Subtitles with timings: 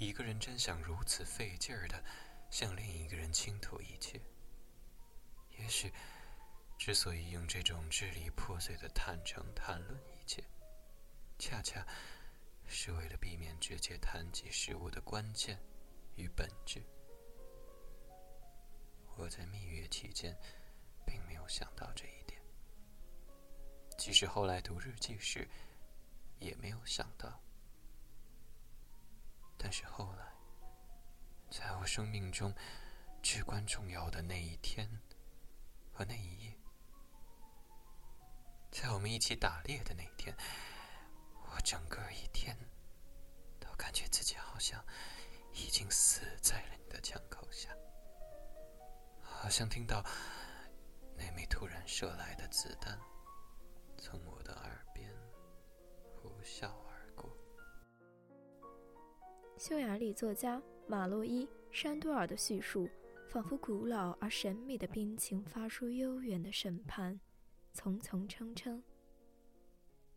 [0.00, 2.00] 一个人真想如此费劲儿的
[2.50, 4.20] 向另一个人倾吐一切。
[5.58, 5.92] 也许，
[6.78, 10.44] 之所以用这种支离破碎的坦诚谈论一切，
[11.36, 11.84] 恰恰
[12.68, 15.58] 是为了避免直接谈及事物的关键
[16.14, 16.80] 与本质。
[19.16, 20.32] 我在蜜月期间，
[21.04, 22.40] 并没有想到这一点，
[23.96, 25.48] 即使后来读日记时，
[26.38, 27.42] 也没有想到。
[29.58, 30.24] 但是后来，
[31.50, 32.54] 在我生命中
[33.20, 34.88] 至关重要的那一天
[35.92, 36.56] 和那一夜，
[38.70, 40.34] 在我们一起打猎的那一天，
[41.50, 42.56] 我整个一天
[43.58, 44.82] 都感觉自己好像
[45.52, 47.68] 已经死在了你的枪口下，
[49.20, 50.04] 好像听到
[51.16, 52.96] 那枚突然射来的子弹
[53.98, 55.12] 从我的耳边
[56.14, 56.70] 呼啸。
[59.58, 62.88] 匈牙利作家马洛伊·山多尔的叙述，
[63.26, 67.18] 仿佛古老而神秘的冰情发出悠远的审判，
[67.72, 68.80] 层层称称。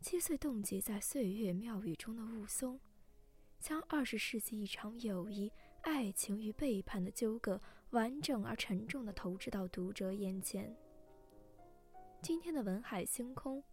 [0.00, 2.78] 七岁冻结在岁月庙宇中的雾凇，
[3.58, 10.72] 将二十世纪一场友谊、爱情与背叛的纠葛，完整而沉重地投掷到读者眼前。
[12.20, 13.64] 今天的文海星空，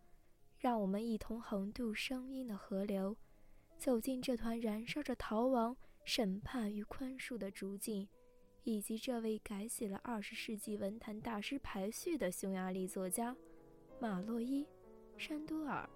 [0.58, 3.16] 让我们一同横渡声音的河流。
[3.80, 8.06] 走进这团燃烧着逃亡、审判与宽恕的竹径，
[8.66, 13.34] 以及这位改写了二十世纪文坛大师排序的匈牙利作家
[13.98, 14.66] 马洛伊·
[15.18, 15.90] 山多尔。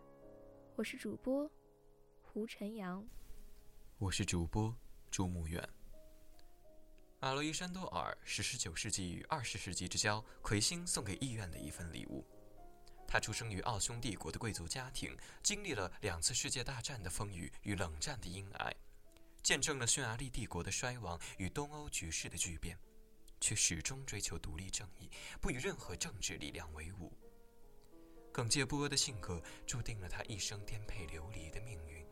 [0.78, 1.52] 我是主播
[2.22, 3.06] 胡晨阳，
[3.98, 4.74] 我是主播
[5.12, 5.62] 朱木远。
[7.20, 12.26] 马洛伊·山多尔是十九世纪与二十世纪之交魁星送给意愿的一份礼物。
[13.14, 18.74] 他出生于奥匈帝国的贵族家庭，经历了两次世界大战的风雨与冷战的阴霾，
[19.44, 22.76] 见证了匈牙利帝国的衰亡与东欧局势的巨变，
[23.40, 27.14] 却始终追求独立正义，不与任何政治力量为伍。
[28.32, 32.04] 耿介不阿的性格注定了他一生颠沛流离的命运，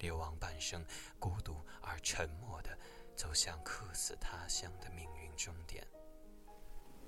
[0.00, 0.84] 流亡半生，
[1.20, 2.76] 孤独而沉默地
[3.14, 5.86] 走向客死他乡的命运终点。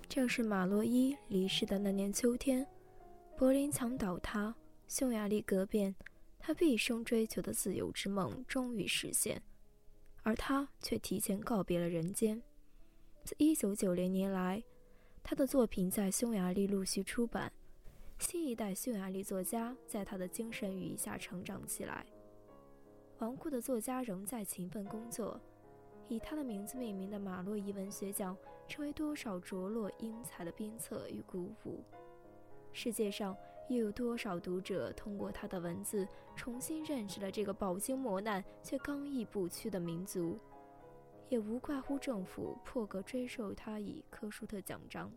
[0.08, 2.64] 正是马洛伊离世的那年秋天。
[3.36, 4.54] 柏林墙倒塌，
[4.86, 5.92] 匈牙利革变，
[6.38, 9.42] 他毕生追求的自由之梦终于实现，
[10.22, 12.40] 而他却提前告别了人间。
[13.24, 14.62] 自1990年来，
[15.24, 17.52] 他的作品在匈牙利陆续出版，
[18.20, 22.06] 新一代匈牙利作家在他的精神羽翼下成长起来。
[23.18, 25.40] 顽固的作家仍在勤奋工作，
[26.08, 28.36] 以他的名字命名的马洛伊文学奖，
[28.68, 31.82] 成为多少着落英才的鞭策与鼓舞。
[32.76, 33.34] 世界上
[33.68, 40.38] 又有多少读者通过他的文字重新认识了这个饱经磨难却刚毅不屈的民族？
[41.30, 45.10] 也无怪乎政府破格追授他以科舒特奖章。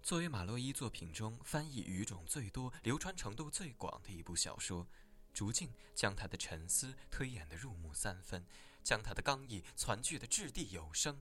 [0.00, 4.84] 作为马洛伊作品中翻译语种最多、流传程度最广的一部小说，
[5.32, 8.46] 《竹径》将他的沉思推演得入木三分，
[8.84, 11.20] 将他的刚毅攒聚得掷地有声。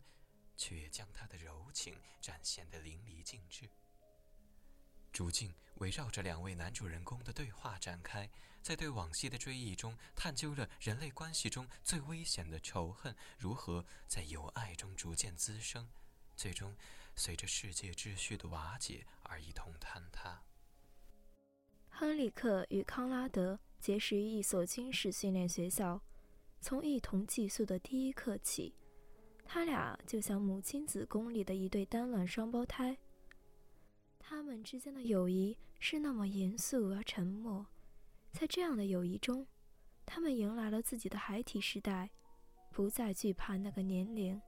[0.56, 3.69] 却将他的柔情展现得淋漓尽致。
[5.12, 8.30] 主镜围绕着两位男主人公的对话展开，
[8.64, 15.88] 在对往昔的追忆中，探究了人类关系中最危险的仇恨如何在友爱中逐渐滋生，
[16.36, 16.75] 最终
[17.16, 20.41] 随着世界秩序的瓦解而一同坍塌。
[21.90, 26.02] 亨利克与康拉德结识于一所军事训练学校，
[26.59, 28.74] 从一同寄宿的第一刻起。
[29.53, 32.97] 他俩就像母亲子宫里的一对单卵双胞胎。
[34.18, 37.64] 他们之间的友谊是那么严肃而沉默，
[38.31, 39.46] 在这样的友谊中，
[40.08, 42.09] 他们迎来了自己的孩提时代，
[42.72, 44.41] 不再惧怕那个年龄，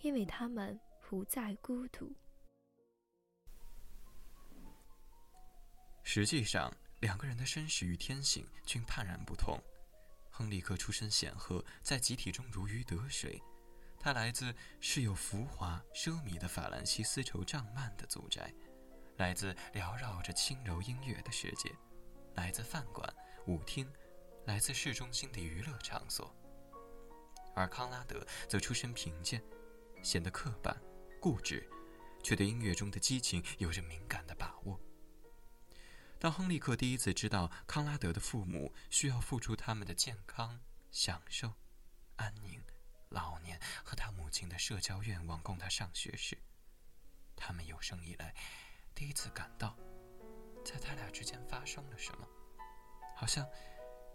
[0.00, 2.12] 因为他们不再孤独。
[6.02, 9.56] 实际上，两个人的身世与天性均判然不同。
[10.32, 13.40] 亨利克出身显赫，在集体中如鱼得水。
[14.02, 18.52] 他来自是有浮华奢靡的法兰西丝绸帐幔的祖宅，
[19.18, 21.70] 来自缭绕着轻柔音乐的世界，
[22.34, 23.08] 来自饭馆、
[23.46, 23.88] 舞厅，
[24.46, 26.34] 来自市中心的娱乐场所。
[27.54, 29.40] 而康拉德则出身贫贱，
[30.02, 30.76] 显得刻板、
[31.20, 31.64] 固执，
[32.24, 34.80] 却对音乐中的激情有着敏感的把握。
[36.18, 40.58] 当亨利克第一次知道康拉德的父母需要付出他们的健康、
[40.90, 41.52] 享受、
[42.16, 42.60] 安宁。
[43.12, 46.36] 老年和他母亲的社交愿望供他上学时，
[47.36, 48.34] 他们有生以来
[48.94, 49.76] 第一次感到，
[50.64, 52.26] 在他俩之间发生了什么，
[53.16, 53.46] 好像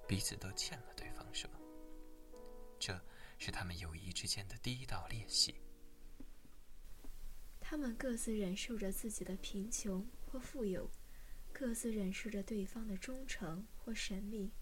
[0.07, 1.59] 彼此都欠了对方什么。
[2.79, 2.99] 这
[3.37, 5.55] 是他们友谊之间的第一道裂隙。
[7.59, 10.89] 他们各自忍受着自己的贫穷或富有，
[11.51, 14.53] 各自忍受着对方的忠诚或神秘。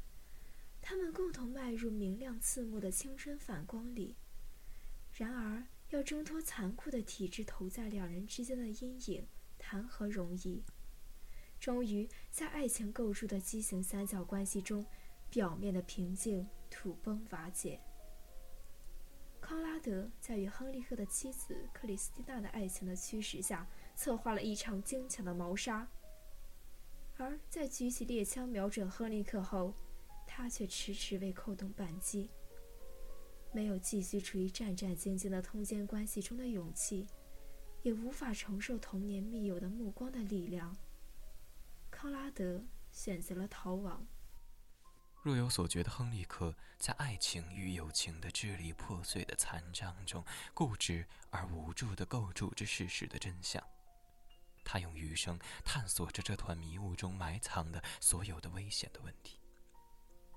[0.81, 4.15] 他们共同迈入明亮刺目的青春反光里。
[5.17, 9.25] 然而，要挣脱残酷的体制投在两人之间的阴影，
[9.57, 10.61] 谈何容易？
[11.57, 14.85] 终于，在爱情构筑的畸形三角关系中，
[15.29, 17.79] 表面的平静土崩瓦解。
[19.39, 23.65] 康拉德在与亨利克的妻子克里斯蒂娜的爱情的驱使下，
[23.95, 25.87] 策划了一场精巧的谋杀。
[27.15, 29.73] 而在举起猎枪瞄准亨利克后，
[30.27, 32.29] 他却迟迟未扣动扳机。
[33.55, 37.07] 没有继续处于战战兢兢的通奸关系中的勇气，
[37.83, 40.75] 也无法承受童年密友的目光的力量。
[41.89, 42.61] 康拉德
[42.91, 44.05] 选择了逃亡。
[45.23, 50.21] 若有所觉的亨利克，在爱情与友情的支离破碎的残章中，
[50.53, 53.63] 固执而无助地构筑着事实的真相。
[54.65, 59.39] 他用余生探索着这团迷雾中埋藏的所有的危险的问题。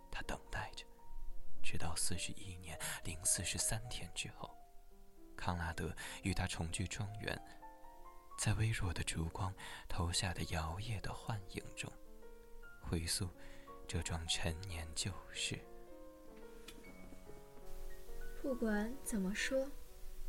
[0.09, 0.85] 他等待着，
[1.71, 4.57] 直到四十一年零四十三天之后，
[5.37, 7.39] 康拉德与他重聚庄园，
[8.39, 9.55] 在微弱的烛光
[9.87, 11.93] 投下的摇曳的幻影中，
[12.81, 13.29] 回溯
[13.87, 15.59] 这桩陈年旧事。
[18.41, 19.71] 不管怎么说，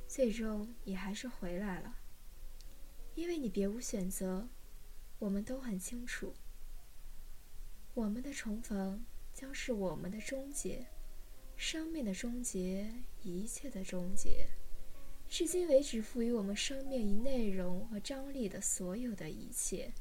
[0.09, 1.95] 最终你还是回来了，
[3.15, 4.45] 因为你别无选择。
[5.19, 6.33] 我们都很清楚，
[7.93, 9.01] 我们的重逢。
[9.31, 10.85] 将是我们的终结，
[11.61, 12.89] 生命的终结，
[13.21, 14.47] 一切的终结，
[15.27, 19.91] 至今为止赋予我们生命以内容和张力的所有的一切。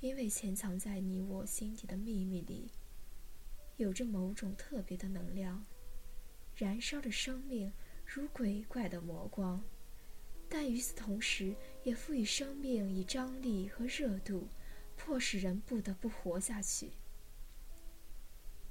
[0.00, 2.70] 因为潜藏在你我心底的秘密里，
[3.78, 5.64] 有着某种特别的能量，
[6.54, 7.72] 燃烧着生命
[8.04, 9.64] 如鬼怪的魔光，
[10.50, 14.46] 但与此同时，也赋予生命以张力和热度，
[14.98, 16.90] 迫使人不得不活下去。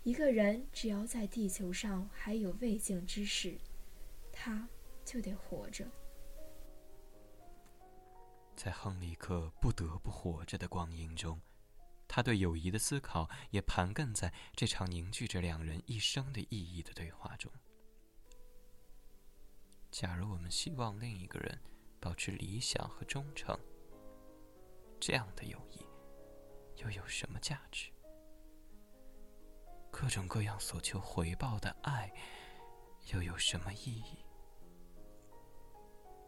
[0.03, 3.56] 一个人只要在地球上还有未竟之事，
[4.31, 4.68] 他
[5.06, 5.86] 就得活着。
[8.56, 11.39] 在亨利克不得不活着的光阴中，
[12.07, 17.51] 他对友谊的思考也盘亘在这场凝聚着两人一生的意义的对话中。
[19.92, 21.62] 假如我们希望另一个人
[22.00, 23.56] 保持理想和忠诚，
[25.00, 25.86] 这样的友谊
[26.81, 27.92] 又有什么价值？
[29.91, 32.11] 各种各样所求回报的爱，
[33.13, 34.25] 又有什么意义？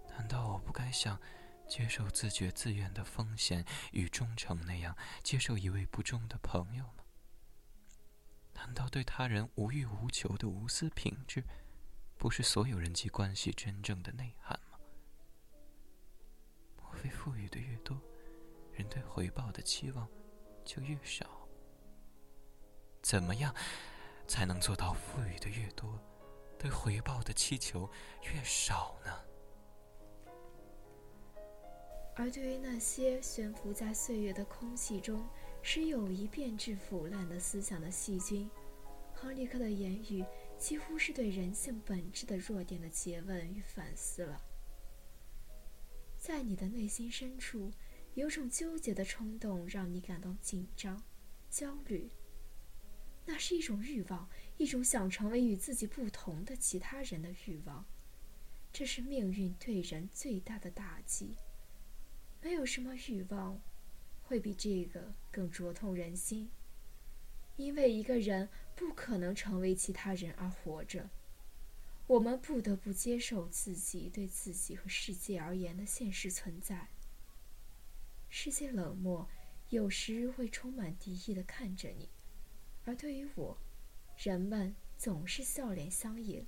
[0.09, 1.19] 难道我不该像
[1.67, 7.03] 接受自觉自愿的风险与忠诚那样接受一位不忠的朋友吗？
[8.53, 11.43] 难道对他人无欲无求的无私品质，
[12.17, 14.77] 不是所有人际关系真正的内涵吗？
[16.77, 17.99] 莫非富裕的越多，
[18.73, 20.07] 人对回报的期望
[20.63, 21.42] 就越少？
[23.03, 23.53] 怎么样
[24.27, 25.99] 才能做到赋予的越多，
[26.57, 27.87] 对回报的祈求
[28.23, 29.11] 越少呢？
[32.15, 35.27] 而对于那些悬浮在岁月的空气中，
[35.61, 38.49] 使友谊变质腐烂的思想的细菌，
[39.13, 40.23] 亨利克的言语
[40.57, 44.41] 几乎是对人性本质的弱点的诘问与反思了。
[46.17, 47.69] 在你的内心深处，
[48.13, 51.03] 有种纠结的冲动，让你感到紧张、
[51.49, 52.09] 焦虑。
[53.25, 57.85] 那是一种欲望，一种想成为与自己不同的其他人的欲望。
[58.71, 61.37] 这是命运对人最大的打击。
[62.41, 63.61] 没有什么欲望
[64.23, 66.49] 会比这个更灼痛人心，
[67.55, 71.09] 因为一个人不可能成为其他人而活着。
[72.07, 76.89] 我们不得不接受自己对自己和世界而言的现实存在。
[78.29, 79.29] 世界冷漠，
[79.69, 82.09] 有时会充满敌意的看着你。
[82.85, 83.57] 而对于我，
[84.17, 86.45] 人们总是笑脸相迎。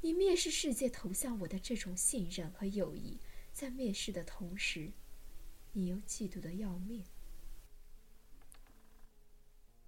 [0.00, 3.18] 你蔑视世界投向我的这种信任和友谊，
[3.52, 4.92] 在蔑视的同时，
[5.72, 7.02] 你又嫉妒的要命。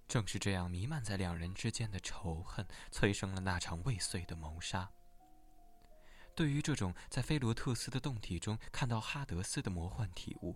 [0.07, 4.89] 正是这样弥漫在两人之间的仇恨，催生了那场未遂的谋杀。
[6.33, 10.55] 对于这种在菲罗特斯的洞体中看到哈德斯的魔幻体悟。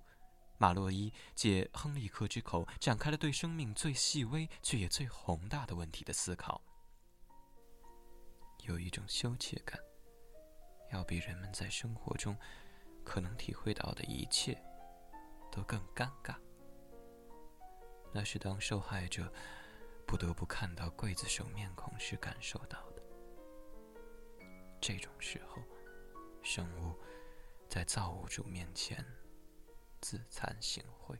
[0.61, 6.61] 马洛伊借亨利克之口展开了对生命最细微却也最宏大的问题的思考。
[8.59, 9.79] 有一种羞怯感，
[10.91, 12.37] 要比人们在生活中
[13.03, 14.55] 可能体会到的一切
[15.51, 16.35] 都更尴尬。
[18.13, 19.33] 那是当受害者
[20.05, 23.01] 不得不看到刽子手面孔时感受到的。
[24.79, 25.57] 这种时候，
[26.43, 26.95] 生物
[27.67, 29.03] 在造物主面前
[30.01, 31.17] 自惭形秽。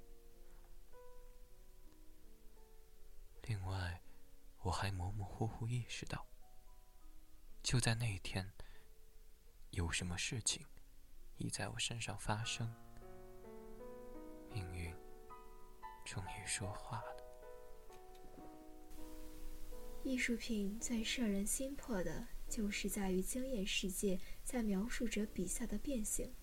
[3.44, 4.02] 另外，
[4.64, 6.26] 我还模模糊糊意识到，
[7.64, 8.52] 就在那一天，
[9.70, 10.66] 有什么事情
[11.38, 12.74] 已在我身上发生。
[14.52, 14.94] 命运
[16.04, 17.16] 终于说话了。
[20.04, 26.34] 艺术品最摄人心魄的，就是在于惊艳世界在描述者笔下的变形。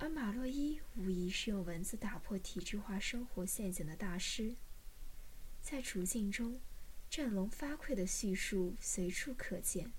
[0.00, 4.54] 而马洛伊无疑是用文字打破体制化生活陷阱的大师。
[5.60, 6.58] 在处境中，
[7.10, 9.92] 振聋发聩的叙述随处可见。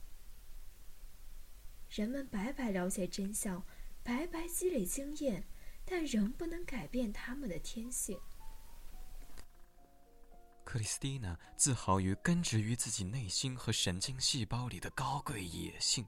[1.90, 3.62] 人们白白了解真相，
[4.02, 5.44] 白白积累经验，
[5.86, 8.18] 但仍不能改变他们的天性。
[10.64, 16.06] 克里斯蒂娜自豪于根植于自己内心和神经细胞里的高贵野性，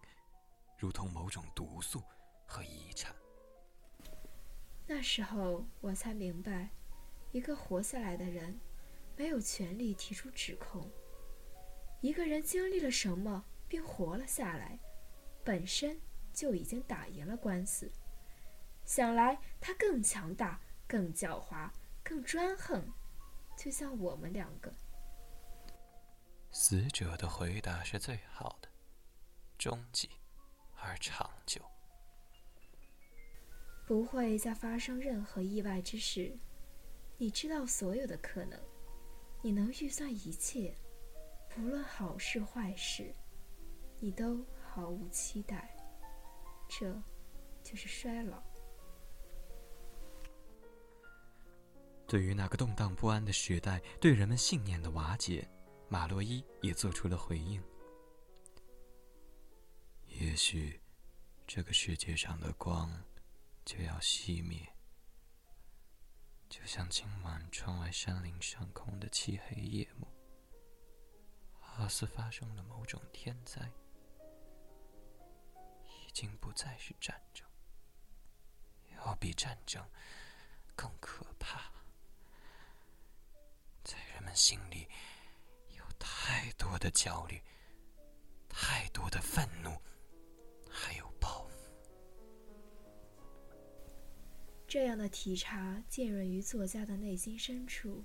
[0.78, 2.02] 如同某种毒素
[2.46, 3.14] 和遗产。
[4.88, 6.70] 那时候我才明白，
[7.32, 8.60] 一个活下来的人，
[9.16, 10.90] 没有权利提出指控。
[12.02, 14.80] 一个人经历了什么并活了下来，
[15.44, 16.00] 本身
[16.34, 17.92] 就已经打赢了官司。
[18.86, 21.70] 想来他更强大、更狡猾、
[22.04, 22.84] 更专横。
[23.58, 24.74] 就像我们两个，
[26.52, 28.68] 死者的回答是最好的，
[29.58, 30.10] 终极
[30.76, 31.62] 而长久。
[33.92, 36.34] 不会再发生任何意外之事。
[37.18, 38.58] 你知道所有的可能，
[39.42, 40.74] 你能预算一切，
[41.50, 43.14] 不论好事坏事，
[44.00, 45.76] 你都毫无期待。
[46.70, 46.90] 这，
[47.62, 48.42] 就是衰老。
[52.08, 55.46] 对于那个动荡不安的时代，对人们信念的瓦解，
[55.90, 57.62] 马洛伊也做出了回应。
[60.08, 60.80] 也许，
[61.46, 62.90] 这个世界上的光
[63.64, 64.68] 就要熄灭，
[66.50, 70.08] 就像今晚窗外山林上空的漆黑夜幕，
[71.60, 73.72] 好似发生了某种天灾，
[75.88, 77.48] 已经不再是战争，
[78.96, 79.88] 要比战争
[80.76, 81.72] 更可怕。
[83.84, 84.88] 在人们心里
[85.70, 87.42] 有太多的焦虑，
[88.50, 89.82] 太多的愤怒，
[90.70, 91.11] 还有
[94.72, 98.02] 这样的体察浸润于作家的内心深处，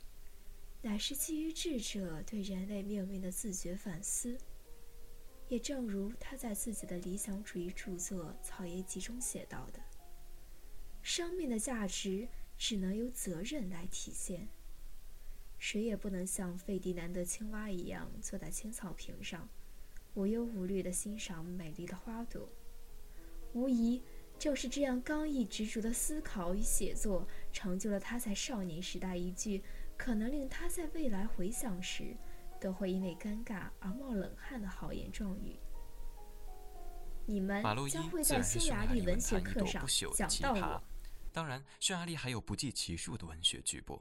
[0.82, 4.36] 乃是基于智者对人类命运的自觉反思。
[5.46, 9.78] 也正如他在自己的理想主义著作《草叶集》中写到的
[11.02, 12.26] ：“生命的价值
[12.58, 14.48] 只能由责任来体现。”
[15.60, 19.48] 谁也不能像费迪南德青蛙一样坐在青草坪上，
[20.14, 22.48] 无忧无虑地欣赏美丽的花朵。
[23.52, 24.02] 无疑，
[24.38, 29.62] 正是这样刚毅执着的思考与写作，成就了他在少年时代一句
[29.96, 32.16] 可能令他在未来回想时
[32.60, 35.58] 都会因为尴尬而冒冷汗的豪言壮语。
[37.26, 40.82] 你们将会在匈牙利文学课上讲到我。
[41.32, 44.00] 当然，匈牙利还有不计其数的文学巨擘。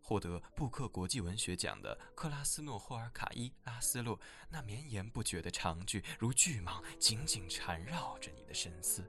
[0.00, 9.02] 获得布克国际文学奖的克拉斯诺霍尔卡伊拉斯洛，那绵延不绝的长句如巨蟒，紧紧缠绕着你的深思；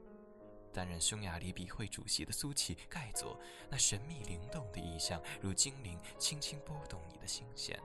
[0.76, 3.40] 担任匈牙利笔会主席的苏奇盖佐，
[3.70, 7.78] 那神秘灵动的意象如精灵，轻轻拨动你的心弦；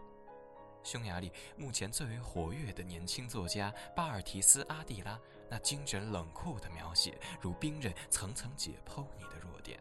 [0.84, 5.18] 匈牙利目前最为活跃的年轻作家巴尔提斯阿蒂拉，
[5.50, 9.80] 那精准冷酷的描写如冰刃，层层解剖你的弱点。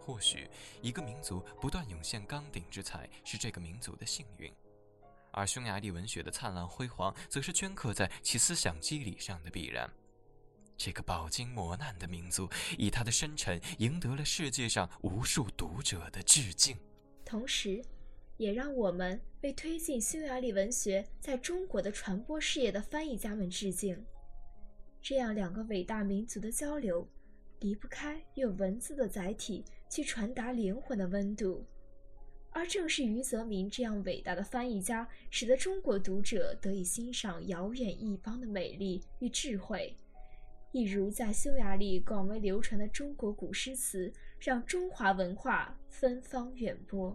[0.00, 0.48] 或许，
[0.80, 4.50] 一个民族不断涌现钢鼎之才是这个民族的幸运，
[5.30, 9.92] 而匈牙利文学的灿烂辉煌，则是镌刻在其思想机理上的必然。
[10.82, 16.74] 这个饱经磨难的民族，以他的深沉，赢得了世界上无数读者的致敬。
[17.22, 17.84] 同时，
[18.38, 24.02] 也让我们为推进匈牙利文学在中国的传播事业的翻译家们致敬。
[25.02, 27.06] 这样两个伟大民族的交流。
[27.58, 31.62] 离不开用文字的载体去传达灵魂的温度，
[32.52, 39.94] 而正是余则明这样伟大的翻译家，使得中国读者得以欣赏遥远异邦的美丽与智慧，
[40.72, 47.12] 一如在匈牙利广为流传的中国古诗词，让中华文化芬芳远播。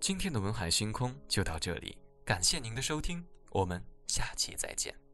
[0.00, 5.05] 今天的文海星空就到这里，感谢您的收听，我们下期再见。